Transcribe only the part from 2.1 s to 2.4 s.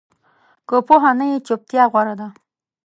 ده